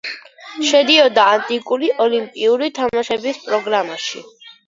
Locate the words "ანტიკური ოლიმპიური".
1.33-2.71